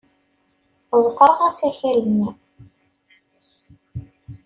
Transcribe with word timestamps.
Ḍefreɣ 1.03 1.37
asakal-nni. 1.47 2.29